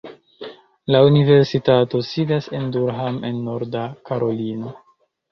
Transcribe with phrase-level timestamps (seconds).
[0.93, 4.73] La universitato sidas en Durham en Norda Karolino.